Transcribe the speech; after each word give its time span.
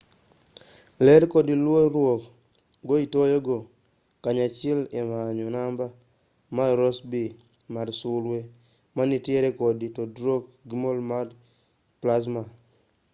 ler 1.05 1.21
kod 1.33 1.47
luor-ruok 1.63 2.21
go 2.87 2.95
itiyogo 3.05 3.57
kanyachiel 4.23 4.79
e 4.99 5.01
manyo 5.09 5.47
namba 5.55 5.85
mar 6.55 6.71
rossby 6.79 7.23
mar 7.73 7.87
sulwe 7.99 8.39
manitiere 8.95 9.49
kod 9.59 9.77
tudruok 9.95 10.43
gi 10.67 10.75
mol 10.83 10.97
mar 11.11 11.27
plasma 12.01 12.41